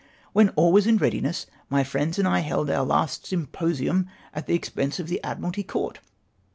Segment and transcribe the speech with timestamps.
[0.33, 4.55] When all was in readuiess, my friends and I held our last syuiposiiim at the
[4.55, 5.97] expense of the Admiralty Coiut.